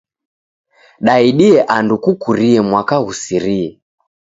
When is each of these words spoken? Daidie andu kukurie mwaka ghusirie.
Daidie 1.05 1.61
andu 1.75 1.95
kukurie 2.03 2.59
mwaka 2.69 2.95
ghusirie. 3.05 3.69